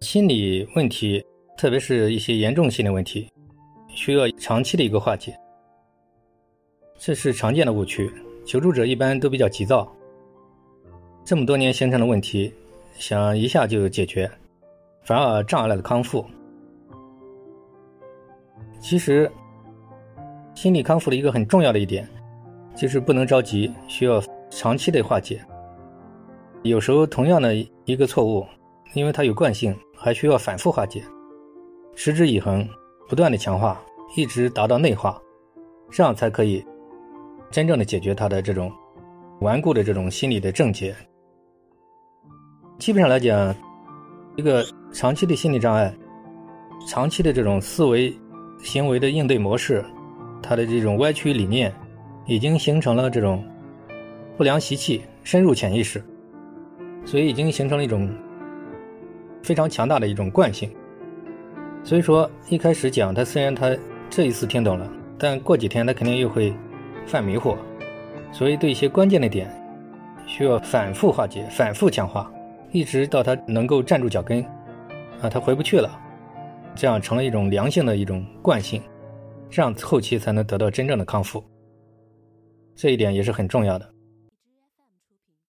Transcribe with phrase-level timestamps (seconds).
[0.00, 1.22] 心理问题，
[1.58, 3.28] 特别是一些严重性的问题，
[3.88, 5.38] 需要长期的一个化解，
[6.98, 8.10] 这是常见的误区。
[8.46, 9.86] 求助者一般都比较急躁，
[11.22, 12.50] 这么多年形成的问题，
[12.94, 14.28] 想一下就解决，
[15.02, 16.24] 反而障碍了康复。
[18.80, 19.30] 其实，
[20.54, 22.08] 心理康复的一个很重要的一点，
[22.74, 25.44] 就是不能着急，需要长期的化解。
[26.62, 27.54] 有时候同样的
[27.84, 28.46] 一个错误，
[28.94, 31.04] 因为它有惯性，还需要反复化解，
[31.94, 32.66] 持之以恒，
[33.06, 33.80] 不断的强化，
[34.16, 35.20] 一直达到内化，
[35.90, 36.64] 这样才可以
[37.50, 38.72] 真正的解决他的这种
[39.40, 40.96] 顽固的这种心理的症结。
[42.78, 43.54] 基本上来讲，
[44.36, 45.94] 一个长期的心理障碍，
[46.86, 48.10] 长期的这种思维。
[48.62, 49.82] 行为的应对模式，
[50.42, 51.74] 他的这种歪曲理念，
[52.26, 53.42] 已经形成了这种
[54.36, 56.04] 不良习气，深入潜意识，
[57.06, 58.06] 所以已经形成了一种
[59.50, 60.70] 非常强大的一种惯性。
[61.82, 63.76] 所以说，一开始讲他虽然他
[64.08, 66.54] 这一次听懂了，但过几天他肯定又会
[67.04, 67.56] 犯迷惑，
[68.30, 69.50] 所以对一些关键的点，
[70.24, 72.32] 需要反复化解、反复强化，
[72.70, 74.40] 一直到他能够站住脚跟，
[75.20, 76.00] 啊，他回不去了。
[76.76, 78.80] 这样成了一种良性的一种惯性，
[79.50, 81.42] 这样后期才能得到真正的康复。
[82.76, 83.94] 这一点也是很重要的。